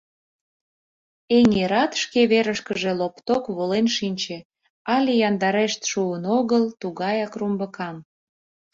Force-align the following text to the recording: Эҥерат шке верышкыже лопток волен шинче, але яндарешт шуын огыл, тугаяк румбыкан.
Эҥерат 1.37 1.91
шке 2.01 2.21
верышкыже 2.31 2.91
лопток 2.99 3.43
волен 3.55 3.87
шинче, 3.95 4.37
але 4.95 5.11
яндарешт 5.29 5.81
шуын 5.91 6.23
огыл, 6.37 6.63
тугаяк 6.81 7.33
румбыкан. 7.39 7.95